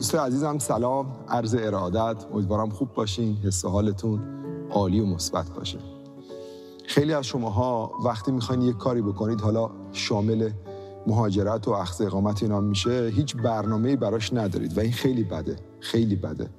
[0.00, 1.06] دوستای عزیزم سلام.
[1.28, 3.36] عرض ارادت امیدوارم خوب باشین.
[3.36, 4.20] حس حالتون
[4.70, 5.78] عالی و مثبت باشه.
[6.86, 10.50] خیلی از شماها وقتی می‌خواین یک کاری بکنید حالا شامل
[11.06, 15.56] مهاجرت و اخذ اقامت اینا میشه هیچ برنامه‌ای براش ندارید و این خیلی بده.
[15.80, 16.50] خیلی بده.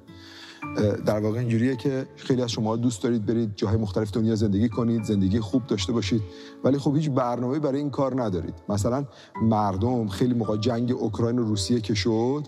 [1.06, 5.04] در واقع اینجوریه که خیلی از شما دوست دارید برید جاهای مختلف دنیا زندگی کنید
[5.04, 6.22] زندگی خوب داشته باشید
[6.64, 8.54] ولی خب هیچ برنامه‌ای برای این کار ندارید.
[8.68, 9.04] مثلا
[9.42, 12.42] مردم خیلی موقع جنگ اوکراین و روسیه که شد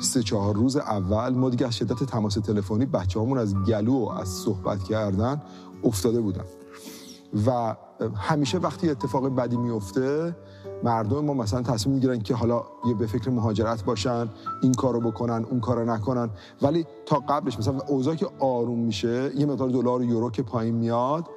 [0.00, 4.08] سه چهار روز اول ما دیگه از شدت تماس تلفنی بچه همون از گلو و
[4.08, 5.42] از صحبت کردن
[5.84, 6.44] افتاده بودن.
[7.46, 7.76] و
[8.16, 10.36] همیشه وقتی اتفاق بدی میفته
[10.84, 14.28] مردم ما مثلا تصمیم می‌گیرن که حالا یه به فکر مهاجرت باشن
[14.62, 16.30] این کارو بکنن اون کارو نکنن.
[16.62, 20.74] ولی تا قبلش مثلا اوضاع که آروم میشه یه مقدار دلار و یورو که پایین
[20.74, 21.28] میاد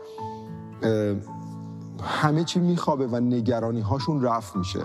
[2.03, 4.79] همه چی میخوابه و نگرانی هاشون رفت میشه.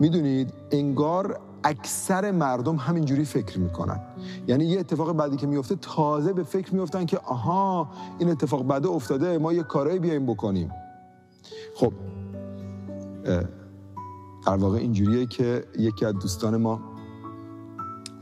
[0.00, 4.00] می‌دونید انگار اکثر مردم همینجوری فکر می‌کنن.
[4.46, 8.88] یعنی یه اتفاق بعدی که میفته تازه به فکر میفتن که آها این اتفاق بده
[8.88, 10.72] افتاده ما یه کارایی بیایم بکنیم.
[11.76, 11.92] خب
[14.46, 16.80] در واقع اینجوریه که یکی از دوستان ما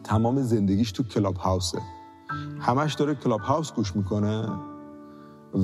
[0.05, 1.79] تمام زندگیش تو کلاب هاوسه.
[2.61, 4.49] همش داره کلاب هاوس گوش می‌کنه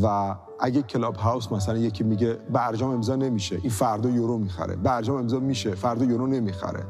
[0.03, 3.57] و اگه کلاب هاوس مثلا یکی میگه برجام امضا نمیشه.
[3.57, 4.77] این فردا یورو می‌خره.
[4.77, 6.87] برجام امضا میشه فردا یورو نمی‌خره.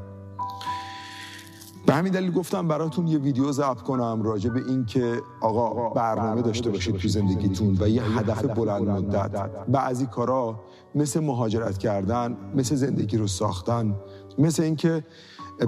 [1.87, 6.43] به همین دلیل گفتم براتون یه ویدیو ضبط کنم راجع به این که آقا برنامه
[6.43, 9.51] داشته باشید تو زندگیتون و یه هدف بلند مدت.
[9.69, 10.61] بعضی کارا
[10.95, 13.95] مثل مهاجرت کردن مثل زندگی رو ساختن
[14.39, 15.05] مثل اینکه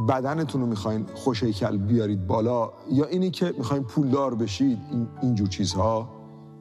[0.09, 5.49] بدنتون رو می‌خواین خوش هیکل بیارید بالا یا اینی که می‌خواین پولدار بشید این اینجور
[5.49, 6.09] چیزها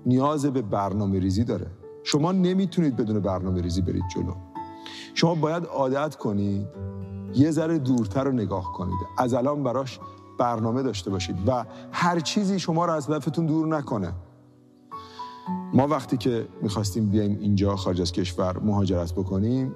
[0.05, 1.67] نیاز به برنامه ریزی داره.
[2.03, 4.33] شما نمی‌تونید بدون برنامه ریزی برید جلو.
[5.13, 6.67] شما باید عادت کنید
[7.33, 8.97] یه ذره دورتر رو نگاه کنید.
[9.17, 9.99] از الان براش
[10.39, 14.13] برنامه داشته باشید و هر چیزی شما رو از هدفتون دور نکنه.
[15.73, 19.75] ما وقتی که می‌خواستیم بیایم اینجا خارج از کشور مهاجرت بکنیم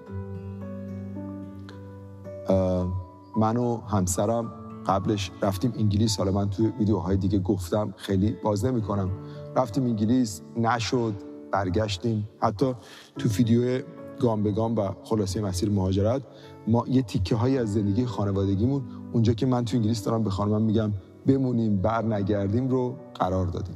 [3.38, 4.52] من و همسرم
[4.88, 6.18] قبلش رفتیم انگلیس.
[6.18, 9.10] حالا من توی ویدیوهای دیگه گفتم خیلی باز نمی کنم
[9.56, 11.14] رفتیم انگلیس نشد
[11.52, 12.30] برگشتیم.
[12.42, 12.74] حتی
[13.18, 13.82] تو ویدیو
[14.20, 16.22] گام به گام و خلاصه مسیر مهاجرت
[16.68, 18.82] ما یه تیکه هایی از زندگی خانوادگیمون
[19.14, 20.92] اونجا که من تو انگلیس دارم به خانمم میگم
[21.28, 23.76] بمونیم بر نگردیم رو قرار دادیم.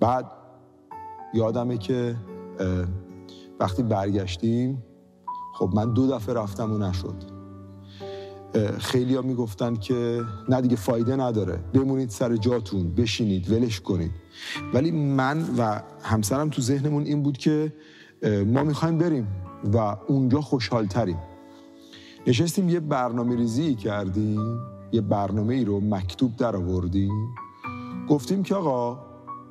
[0.00, 0.26] بعد
[1.34, 2.16] یادمه که
[3.60, 4.82] وقتی برگشتیم
[5.54, 7.14] خب من دو دفعه رفتم و نشد.
[8.78, 11.58] خیلی ها می‌گفتن که نه دیگه فایده نداره.
[11.74, 14.10] بمونید سر جاتون بشینید ولش کنید.
[14.74, 17.72] ولی من و همسرم تو ذهنمون این بود که
[18.46, 19.28] ما می‌خوایم بریم
[19.74, 21.16] و اونجا خوشحال تریم
[22.26, 24.60] نشستیم یه برنامه ریزی کردیم
[24.92, 27.34] یه برنامه ای رو مکتوب در آوردیم.
[28.08, 28.98] گفتیم که آقا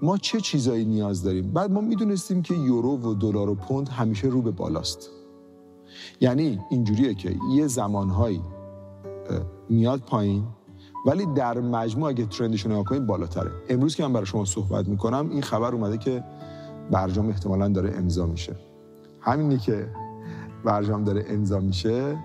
[0.01, 4.27] ما چه چیزایی نیاز داریم؟ بعد ما می‌دونستیم که یورو و دلار و پوند همیشه
[4.27, 5.09] رو به بالاست.
[6.21, 8.41] یعنی اینجوریه که یه زمانهایی
[9.69, 10.43] میاد پایین
[11.05, 13.51] ولی در مجموع اگه ترندش رو کنید بالاتره.
[13.69, 16.23] امروز که من برای شما صحبت می‌کنم این خبر اومده که
[16.91, 18.55] برجام احتمالا داره امضا میشه.
[19.19, 19.87] همینی که
[20.65, 22.17] برجام داره امضا میشه.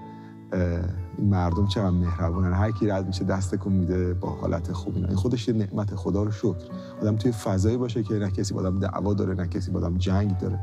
[1.19, 5.49] مردم چقدر مهربونن هر کی رد میشه دست کن میده با حالت خوبی این خودش
[5.49, 6.65] یه نعمت خدا رو شکر.
[7.03, 9.99] آدم توی فضایی باشه که نه کسی با آدم دعوا داره نه کسی با آدم
[9.99, 10.61] جنگ داره.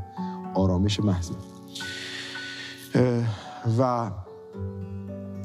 [0.54, 1.34] آرامش محضی
[3.78, 4.10] و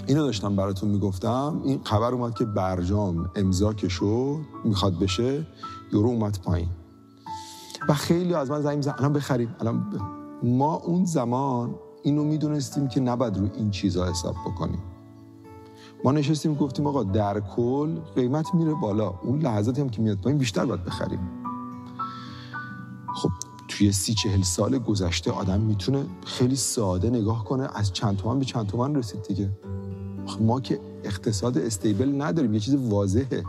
[0.07, 1.61] اینو داشتم براتون می‌گفتم.
[1.65, 5.47] این خبر اومد که برجام امضا که شد می‌خواد بشه
[5.93, 6.69] یورو اومد پایین.
[7.89, 9.55] و خیلی از من زنگ الان بخریم.
[9.59, 9.85] الان
[10.43, 14.79] ما اون زمان اینو می‌دونستیم که نباید رو این چیزا حساب بکنیم.
[16.03, 19.13] ما نشستیم گفتیم آقا در کل قیمت میره بالا.
[19.23, 21.19] اون لحظاتی هم که میاد پایین بیشتر باید بخریم.
[23.15, 23.29] خب
[23.67, 27.67] توی سی چهل سال گذشته آدم می‌تونه خیلی ساده نگاه کنه.
[27.75, 29.49] از چند تومن به چند تومن رسید دیگه.
[30.39, 33.43] ما که اقتصاد استیبل نداریم یه چیز واضحه.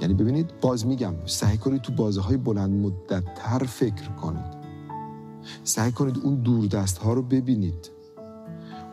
[0.00, 4.63] یعنی ببینید باز میگم سعی کنید تو بازه های بلند مدت تر فکر کنید.
[5.64, 7.90] سعی کنید اون دوردست ها رو ببینید.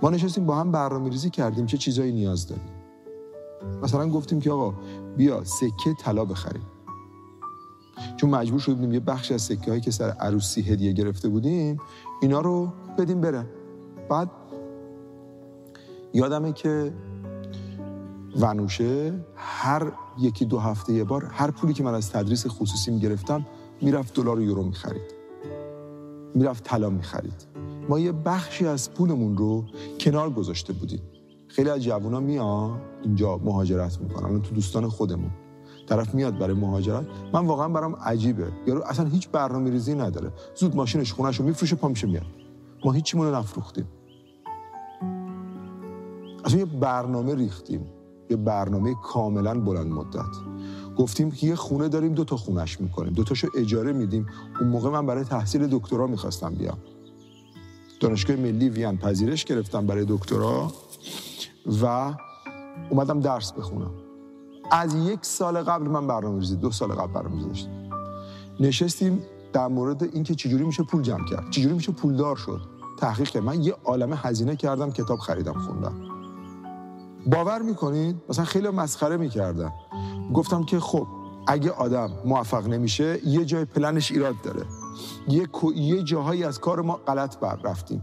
[0.01, 2.71] ما نشستیم با هم برنامه ریزی کردیم چه چیزایی نیاز داریم.
[3.83, 4.73] مثلا گفتیم که آقا
[5.17, 6.63] بیا سکه طلا بخریم.
[8.17, 11.77] چون مجبور شدیم یه بخش از سکه هایی که سر عروسی هدیه گرفته بودیم
[12.21, 13.45] اینا رو بدیم بره
[14.09, 14.29] بعد
[16.13, 16.93] یادمه که
[18.39, 23.45] ونوشه هر یکی دو هفته یه بار هر پولی که من از تدریس خصوصی می‌گرفتم
[23.81, 25.20] می‌رفت دلار و یورو می‌خرید.
[26.35, 27.47] می‌رفت طلا می‌خرید.
[27.89, 29.65] ما یه بخشی از پولمون رو
[29.99, 31.01] کنار گذاشته بودیم.
[31.47, 34.41] خیلی از جوونا میان اینجا مهاجرت می‌کنن.
[34.41, 35.31] تو دوستان خودمون.
[35.87, 37.05] طرف میاد برای مهاجرت.
[37.33, 38.47] من واقعا برام عجیبه.
[38.67, 40.31] یارو اصلا هیچ برنامه ریزی نداره.
[40.55, 42.25] زود ماشینش خونش رو میفروشه پا میشه میاد.
[42.85, 43.87] ما هیچیمون رو نفروختیم.
[46.45, 47.85] اصلا یه برنامه ریختیم.
[48.29, 50.35] یه برنامه کاملا بلند مدت.
[50.97, 53.13] گفتیم که یه خونه داریم دو تا خونش می‌کنیم.
[53.13, 54.27] دو تاشو اجاره میدیم.
[54.59, 56.77] اون موقع من برای تحصیل دکترا می‌خواستم بیام.
[57.99, 60.71] دانشگاه ملی وین پذیرش گرفتم برای دکترا
[61.81, 62.13] و
[62.89, 63.91] اومدم درس بخونم.
[64.71, 67.69] از یک سال قبل من برنامه ریزی دو سال قبل برنامه داشتم.
[68.59, 69.23] نشستیم
[69.53, 71.49] در مورد اینکه چجوری میشه پول جمع کرد.
[71.49, 72.61] چجوری میشه پولدار شد.
[72.99, 73.43] تحقیق کرد.
[73.43, 75.93] من یه عالمه هزینه کردم کتاب خریدم خوندم.
[77.25, 79.71] باور می‌کنید؟ مثلا خیلی مسخره می‌کردن
[80.33, 81.07] گفتم که خب
[81.47, 84.65] اگه آدم موفق نمیشه یه جای پلنش ایراد داره.
[85.27, 88.01] یه, یه جاهایی از کار ما غلط بر رفتیم.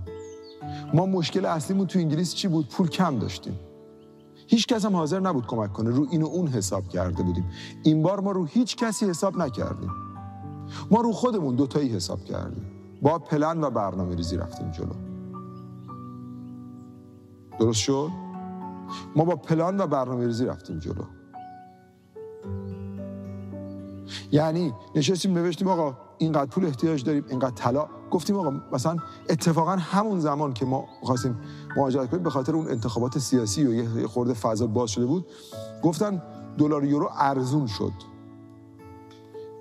[0.95, 3.59] ما مشکل اصلیمون تو انگلیس چی بود؟ پول کم داشتیم.
[4.47, 5.91] هیچ کس هم حاضر نبود کمک کنه.
[5.91, 7.51] رو این و اون حساب کرده بودیم.
[7.83, 9.91] این بار ما رو هیچ کسی حساب نکردیم.
[10.91, 12.65] ما رو خودمون دوتایی حساب کردیم.
[13.03, 14.95] با پلن و برنامه ریزی رفتیم جلو.
[17.59, 18.11] درست شد؟
[19.17, 21.05] ما با پلان و برنامه ریزی رفتیم جلو.
[24.33, 27.89] یعنی نشستیم نوشتیم آقا اینقدر پول احتیاج داریم اینقدر طلا.
[28.11, 28.97] گفتیم آقا مثلا
[29.29, 31.37] اتفاقا همون زمان که ما خواستیم
[31.77, 35.27] مهاجرت کنیم به خاطر اون انتخابات سیاسی و یه خورده فضا باز شده بود
[35.83, 36.23] گفتن
[36.59, 37.93] دلار یورو ارزون شد.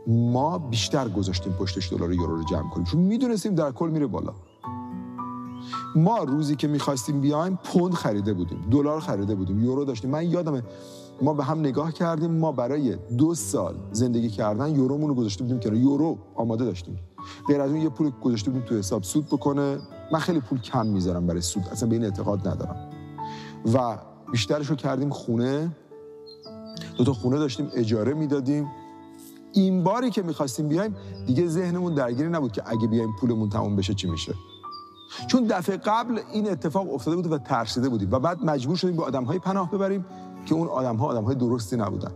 [0.08, 4.34] ما بیشتر گذاشتیم پشتش دلار یورو رو جمع کنیم چون می‌دونستیم در کل میره بالا.
[5.96, 10.10] ما روزی که می‌خواستیم بیایم پوند خریده بودیم دلار خریده بودیم یورو داشتیم.
[10.10, 10.64] من یادمه
[11.22, 15.60] ما به هم نگاه کردیم ما برای دو سال زندگی کردن یورومون رو گذاشته بودیم
[15.60, 17.00] که یورو آماده داشتیم.
[17.48, 19.78] غیر از اون یه پول گذاشته بودیم تو حساب سود بکنه.
[20.12, 21.64] من خیلی پول کم می‌ذارم برای سود.
[21.72, 22.90] اصلا به این اعتقاد ندارم.
[23.74, 23.98] و
[24.32, 25.72] بیشترش رو کردیم خونه.
[26.98, 28.68] دو تا خونه داشتیم اجاره می‌دادیم.
[29.54, 33.94] این باری که می‌خواستیم بیایم دیگه ذهنمون درگیری نبود که اگه بیایم پولمون تموم بشه
[33.94, 34.34] چی میشه.
[35.28, 38.12] چون دفعه قبل این اتفاق افتاده بود و ترسیده بودیم.
[38.12, 40.06] و بعد مجبور شدیم به آدمهای پناه ببریم.
[40.48, 42.12] که اون آدم ها آدم های درستی نبودن.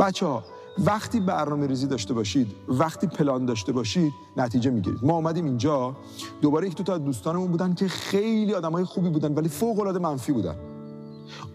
[0.00, 0.44] بچه ها
[0.78, 4.98] وقتی برنامه ریزی داشته باشید وقتی پلان داشته باشید نتیجه می‌گیرید.
[5.02, 5.96] ما آمدیم اینجا
[6.42, 9.98] دوباره یک دو تا دوستانمون بودن که خیلی آدم های خوبی بودن ولی فوق العاده
[9.98, 10.54] منفی بودن.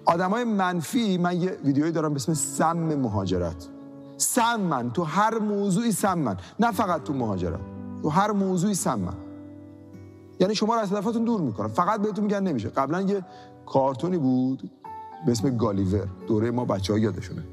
[0.06, 3.68] آدم های منفی من یه ویدیویی دارم به اسم سم مهاجرت.
[4.18, 4.92] سم من.
[4.92, 6.38] تو هر موضوعی سم من.
[6.60, 7.60] نه فقط تو مهاجرت.
[8.02, 9.18] تو هر موضوعی سم من.
[10.40, 12.70] یعنی شما رو از دور می‌کنن فقط بهتون میگن نمیشه.
[12.70, 13.26] قبلا یه
[13.66, 14.72] کارتونی بود
[15.26, 16.08] به اسم گالیور.
[16.28, 17.44] دوره ما بچه ها یادشونه.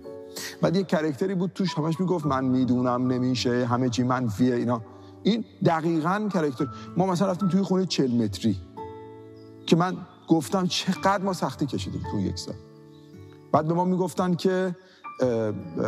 [0.63, 4.83] بعد یه کرکتری بود توش همش می‌گفت من می‌دونم نمیشه همه چی منفیه اینا.
[5.23, 6.67] این دقیقا کرکتر.
[6.97, 8.57] ما مثلا رفتیم توی خونه چل متری
[9.67, 9.97] که من
[10.29, 12.55] گفتم چقدر ما سختی کشیدیم تو یک سال.
[13.53, 14.77] بعد به ما می‌گفتن که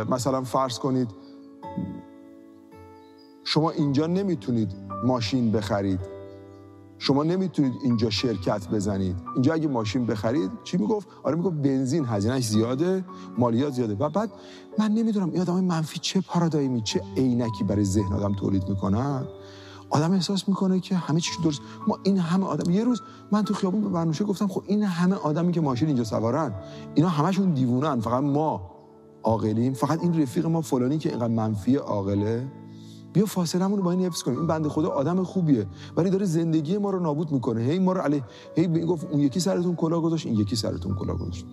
[0.09, 1.09] مثلا فرض کنید
[3.43, 4.71] شما اینجا نمی‌تونید
[5.05, 6.16] ماشین بخرید.
[6.99, 9.15] شما نمی‌تونید اینجا شرکت بزنید.
[9.33, 13.05] اینجا اگه ماشین بخرید چی می‌گفت؟ آره می‌گفت بنزین هزینهش زیاده
[13.37, 13.95] مالیات زیاده.
[13.95, 14.31] و بعد
[14.79, 19.25] من نمی‌دونم این آدم منفی چه پارادایمی چه عینکی برای ذهن آدم تولید می‌کنن
[19.89, 21.61] آدم احساس می‌کنه که همه چیش درست.
[21.87, 23.01] ما این همه آدم یه روز
[23.31, 26.53] من تو خیابون به برنوشه گفتم خب این همه آدمی که ماشین اینجا سوارن
[26.95, 28.71] اینا همشون دیوونن فقط ما
[29.23, 29.73] عاقلیم.
[29.73, 32.47] فقط این رفیق ما فلانی که اینقدر منفی عاقله.
[33.17, 34.37] بیا فاصلمون رو با این حفظ کنیم.
[34.37, 35.67] این بنده خدا آدم خوبیه.
[35.97, 37.61] ولی داره زندگی ما رو نابود می‌کنه.
[37.61, 38.23] هی ما رو علی
[38.55, 41.45] هی گفت اون یکی سرتون کلاه گذاشت این یکی سرتون کلاه گذاشت.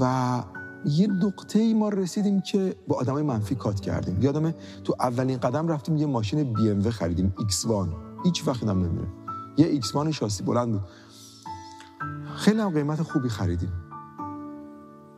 [0.00, 0.42] و
[0.84, 4.22] یه نقطه ای ما رسیدیم که با آدمای منفی cut کردیم.
[4.22, 4.54] یادمه
[4.84, 7.34] تو اولین قدم رفتیم یه ماشین بی ام خریدیم.
[7.38, 7.92] X One.
[8.24, 9.08] هیچ وقت یادم نمیره.
[9.56, 10.82] یه X One شاسی بلند بود.
[12.34, 13.72] خیلی هم قیمت خوبی خریدیم.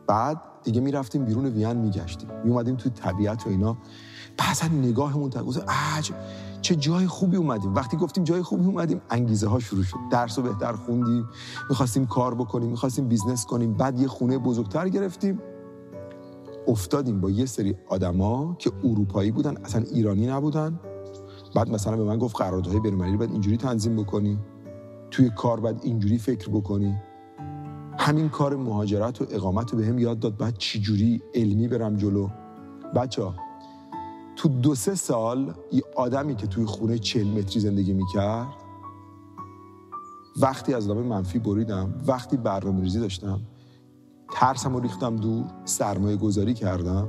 [0.07, 2.29] بعد دیگه می‌رفتیم بیرون وین میگشتیم.
[2.43, 3.77] میومدیم توی طبیعت و اینا.
[4.39, 6.11] اصلا نگاهمون تا عجب
[6.61, 7.75] چه جای خوبی اومدیم.
[7.75, 9.97] وقتی گفتیم جای خوبی اومدیم انگیزه ها شروع شد.
[10.11, 11.27] درس رو بهتر خوندیم
[11.69, 13.73] می‌خواستیم کار بکنیم می‌خواستیم business کنیم.
[13.73, 15.39] بعد یه خونه بزرگتر گرفتیم.
[16.67, 20.79] افتادیم با یه سری آدما که اروپایی بودن اصلا ایرانی نبودن.
[21.55, 24.39] بعد مثلا به من گفت قراردادهای بین‌المللی باید اینجوری تنظیم بکنی.
[25.11, 26.95] توی کار باید اینجوری فکر بکنی.
[27.97, 30.37] همین کار مهاجرت و اقامت رو به هم یاد داد.
[30.37, 32.29] بعد چی جوری علمی برم جلو؟
[32.95, 33.23] بچه
[34.35, 38.47] تو دو سه سال یه آدمی که توی خونه چل متری زندگی می‌کرد
[40.41, 43.41] وقتی از آدم منفی بریدم وقتی برنامه ریزی داشتم
[44.31, 47.07] ترسم رو ریختم دور سرمایه گذاری کردم.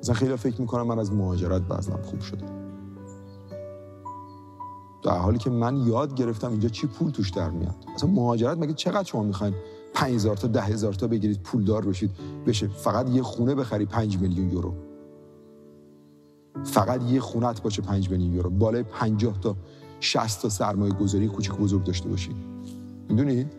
[0.00, 2.46] مثلا خیلی فکر می‌کنم من از مهاجرت بعضم خوب شده.
[5.02, 7.84] در حالی که من یاد گرفتم اینجا چی پول توش در میاد.
[7.94, 9.54] اصلا مهاجرت مگه چقدر شما می‌خواین
[9.96, 12.10] 5000 تا 10000 تا بگیرید پولدار بشید.
[12.46, 12.68] بشه.
[12.68, 14.74] فقط یه خونه بخری 5 میلیون یورو.
[16.64, 18.50] فقط یه خونت باشه 5 میلیون یورو.
[18.50, 19.56] بالای 50 تا
[20.00, 22.36] 60 تا سرمایه گذاری کوچیک بزرگ داشته باشید
[23.08, 23.52] می‌دونید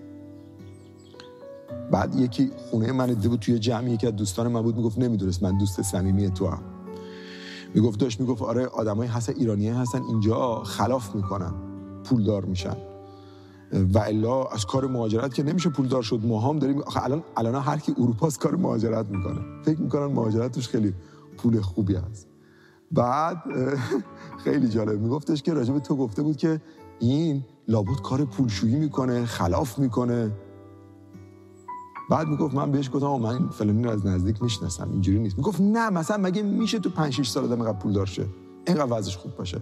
[1.91, 5.43] بعد یکی خونه من دیده بود توی جمعی یکی از دوستان من بود می‌گفت نمی‌دونست
[5.43, 6.63] من دوست صمیمی تو هم
[7.73, 11.53] می‌گفت داشت می‌گفت آره آدمای هستن ایرانی هستن اینجا خلاف می‌کنن.
[12.03, 12.75] پولدار میشن.
[13.93, 16.25] و الا از کار مهاجرت که نمیشه پولدار شد.
[16.25, 19.41] ما هم داریم آخه الان الان هر کی اروپاست کار مهاجرت می‌کنه.
[19.63, 20.93] فکر می‌کنن مهاجرت توش خیلی
[21.37, 22.27] پول خوبی هست.
[22.91, 23.43] بعد
[24.43, 25.01] خیلی جالب.
[25.01, 26.61] میگفتش که راجب تو گفته بود که
[26.99, 30.31] این لابد کار پولشویی می‌کنه خلاف می‌کنه.
[32.09, 35.37] بعد می‌گفت من بهش گفتم من فلانی رو از نزدیک می‌شناسم اینجوری نیست.
[35.37, 38.25] می‌گفت نه مثلا مگه میشه تو 5 6 سال آدم اینقدر پول دارشه
[38.67, 39.61] اینقدر وضعش خوب باشه.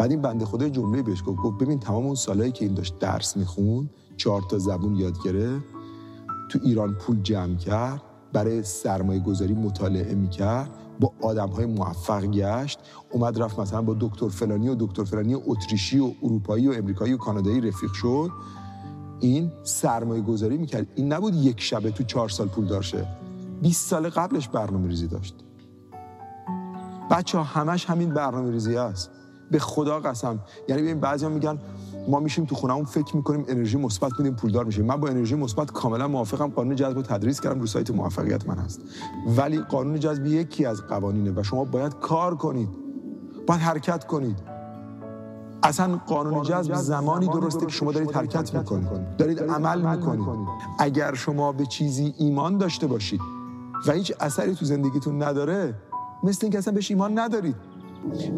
[0.00, 2.98] بعد این بنده خدا جمله بهش گفت گفت ببین تمام اون سالایی که این داشت
[2.98, 5.64] درس میخون چهار تا زبون یاد گرفت
[6.50, 8.02] تو ایران پول جمع کرد
[8.32, 12.78] برای سرمایه گذاری مطالعه می‌کرد با آدم های موفق گشت
[13.10, 17.16] اومد رفت مثلا با دکتر فلانی و دکتر فلانی اتریشی و اروپایی و امریکایی و
[17.16, 18.30] کانادایی رفیق شد.
[19.20, 20.86] این سرمایه گذاری می‌کرد.
[20.94, 23.06] این نبود یک شبه تو چهار سال پول داشته
[23.62, 25.34] 20 سال قبلش برنامه ریزی داشت.
[27.10, 29.10] بچه ها همش همین برنامه ریزی است
[29.50, 30.38] به خدا قسم.
[30.68, 31.58] یعنی ببین بعضیا میگن
[32.08, 34.84] ما میشیم تو خونهمون فکر می‌کنیم انرژی مثبت میدیم پولدار میشیم.
[34.84, 36.48] من با انرژی مثبت کاملا موافقم.
[36.48, 37.60] قانون جذب رو تدریس کردم.
[37.60, 38.80] رو سایت موفقیت من هست.
[39.36, 42.68] ولی قانون جذب یکی از قوانینه و شما باید کار کنید.
[43.46, 44.38] باید حرکت کنید.
[45.62, 49.16] اصلا قانون جذب زمانی درسته که شما دارید حرکت می‌کنید.
[49.16, 50.26] دارید عمل می‌کنید.
[50.78, 53.20] اگر شما به چیزی ایمان داشته باشید
[53.86, 55.74] و هیچ اثری تو زندگیتون نداره
[56.22, 57.56] مثل اینکه اصلا بهش ایمان ندارید.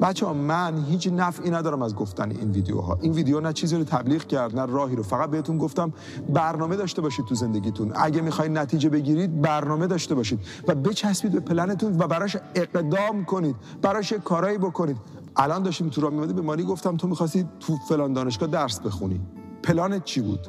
[0.03, 2.99] بچه ها من هیچ نفعی ندارم از گفتن این ویدیوها.
[3.01, 5.03] این ویدیو نه چیزی رو تبلیغ کرد نه راهی رو.
[5.03, 5.93] فقط بهتون گفتم
[6.29, 7.93] برنامه داشته باشید تو زندگیتون.
[7.95, 13.57] اگه می‌خواید نتیجه بگیرید برنامه داشته باشید و بچسبید به پلنتون و براش اقدام کنید
[13.83, 14.97] براش کارایی بکنید.
[15.37, 19.21] الان داشتیم تو راه میمدی به مانی گفتم تو می‌خواستی تو فلان دانشگاه درس بخونی.
[19.63, 20.47] پلانت چی بود؟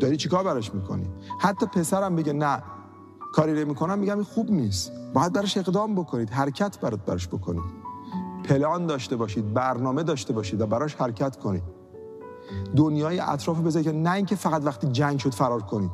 [0.00, 1.06] داری چیکار براش می‌کنی؟
[1.40, 2.62] حتی پسرم بگه نه.
[3.32, 4.92] کاری رو می‌کنم میگم خوب نیست.
[5.14, 7.85] باید براش اقدام بکنید حرکت برات براش بکنید.
[8.48, 11.62] پلان داشته باشید برنامه داشته باشید و براش حرکت کنید.
[12.76, 15.90] دنیای اطراف بذارید که نه اینکه فقط وقتی جنگ شد فرار کنید.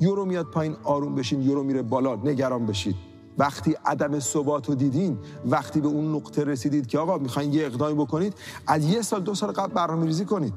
[0.00, 2.96] یورو میاد پایین آروم بشین یورو میره بالا نگران بشید.
[3.38, 7.94] وقتی عدم ثبات رو دیدین وقتی به اون نقطه رسیدید که آقا می‌خواین یه اقدامی
[7.94, 8.34] بکنید
[8.66, 10.54] از یه سال دو سال قبل برنامه ریزی کنید.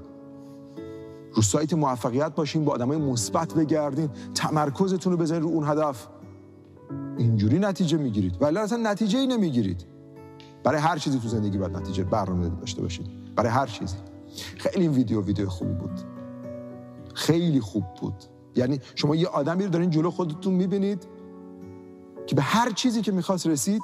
[1.33, 6.07] رو سایت موفقیت باشین با آدمای مثبت بگردین تمرکزتون رو بزنید رو اون هدف.
[7.17, 8.41] اینجوری نتیجه می‌گیرید.
[8.41, 9.85] ولی اصلا نتیجه ای نمی‌گیرید.
[10.63, 13.35] برای هر چیزی تو زندگی باید نتیجه برنامه داشته باشید.
[13.35, 13.97] برای هر چیزی
[14.57, 15.99] خیلی این ویدیو ویدیو خوبی بود.
[17.13, 18.23] خیلی خوب بود.
[18.55, 21.07] یعنی شما یه آدمی رو دارین جلو خودتون می‌بینید
[22.27, 23.81] که به هر چیزی که می‌خواست رسید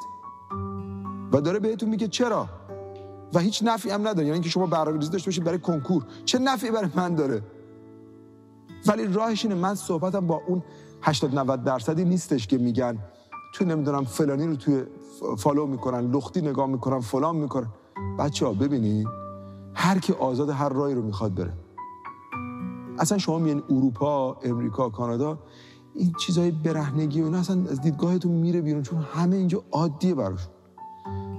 [1.33, 2.49] و داره بهتون میگه چرا؟
[3.33, 4.19] و هیچ نفعی هم نداره.
[4.19, 6.05] یعنی اینکه شما برنامه‌ریزی داشته باشید برای کنکور.
[6.25, 7.41] چه نفعی برای من داره؟
[8.87, 10.63] ولی راهش اینه من صحبتم با اون
[11.01, 12.97] 80 90 درصدی نیستش که میگن
[13.53, 14.83] تو نمی‌دونم فلانی رو توی
[15.37, 17.67] فالو می‌کنن لختی نگاه می‌کنن فلان می‌کنن.
[18.19, 19.07] بچه ها ببینید
[19.73, 21.53] هر کی آزاد هر راهی رو می‌خواد بره.
[22.99, 25.39] اصلا شما میان اروپا امریکا کانادا
[25.95, 30.47] این چیزای برهنگی و اینا اصلا از دیدگاهتون میره بیرون چون همه اینجا عادیه براش.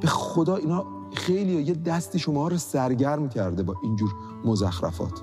[0.01, 4.11] به خدا اینا خیلی یه دستی شما رو سرگرم کرده با اینجور
[4.45, 5.23] مزخرفات.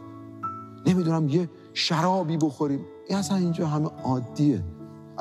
[0.85, 2.85] نمی‌دونم یه شرابی بخوریم.
[3.09, 4.63] این اصلا اینجا همه عادیه.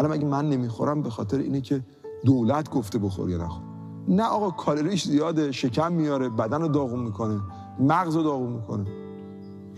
[0.00, 1.80] الان اگه من نمی‌خورم به خاطر اینه که
[2.24, 3.62] دولت گفته بخور یا نخور؟
[4.08, 7.40] نه آقا کالریش زیاده شکم میاره بدن رو داغون می‌کنه
[7.80, 8.86] مغز رو داغون می‌کنه.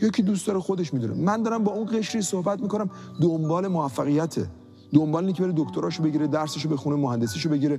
[0.02, 1.14] یکی دوست داره خودش می‌دونه.
[1.14, 4.50] من دارم با اون قشری صحبت می‌کنم دنبال موفقیته.
[4.94, 7.78] دنبال اینه که بره دکتراشو بگیره درسشو بخونه مهندسیشو بگیره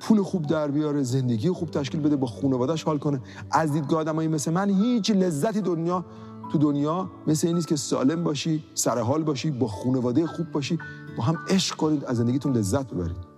[0.00, 3.20] پول خوب در بیاره زندگی خوب تشکیل بده با خانواده‌اش حال کنه.
[3.50, 6.04] از دیدگاه آدمایی مثل من هیچ لذتی دنیا
[6.52, 10.78] تو دنیا مثل این نیست که سالم باشی سر حال باشی با خانواده خوب باشی.
[11.18, 13.36] با هم عشق کنید از زندگیتون لذت ببرید.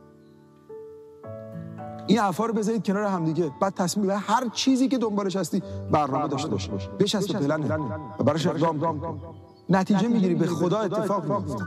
[2.06, 3.50] این حرفا رو بذارید کنار هم دیگه.
[3.60, 5.62] بعد تصمیم بگیرید هر چیزی که دنبالش هستی
[5.92, 7.80] برنامه داشته باشه بچسب پلن
[8.18, 9.20] و براش اقدام
[9.68, 11.64] نتیجه می‌گیری به خدا اتفاق میفته.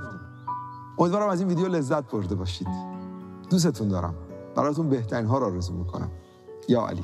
[0.99, 2.67] امیدوارم از این ویدیو لذت برده باشید.
[3.49, 4.13] دوستتون دارم.
[4.55, 6.11] براتون بهترین ها رو آرزو می‌کنم.
[6.67, 7.03] یا علی.